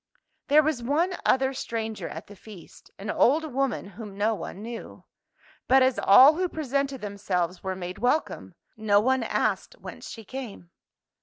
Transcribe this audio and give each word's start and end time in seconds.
There 0.47 0.63
was 0.63 0.81
one 0.81 1.15
other 1.27 1.53
stranger 1.53 2.09
at 2.09 2.25
the 2.25 2.35
feast: 2.35 2.89
an 2.97 3.11
old 3.11 3.53
woman 3.53 3.85
whom 3.89 4.17
no 4.17 4.33
one 4.33 4.63
knew. 4.63 5.03
But 5.67 5.83
as 5.83 5.99
all 5.99 6.33
who 6.37 6.49
presented 6.49 7.01
themselves 7.01 7.61
were 7.61 7.75
made 7.75 7.99
welcome, 7.99 8.55
no 8.75 8.99
one 8.99 9.21
asked 9.21 9.75
whence 9.79 10.09
she 10.09 10.25
came. 10.25 10.71